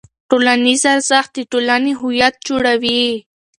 ټولنیز 0.29 0.81
ارزښت 0.93 1.31
د 1.35 1.39
ټولنې 1.51 1.91
هویت 1.99 2.35
جوړوي. 2.47 3.03